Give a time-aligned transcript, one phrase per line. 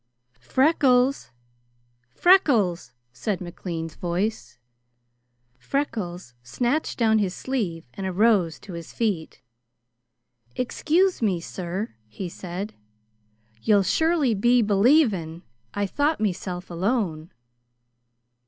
[0.39, 1.29] "Freckles,
[2.09, 4.57] Freckles," said McLean's voice.
[5.59, 9.43] Freckles snatched down his sleeve and arose to his feet.
[10.55, 12.73] "Excuse me, sir," he said.
[13.61, 15.43] "You'll surely be belavin'
[15.75, 17.29] I thought meself alone."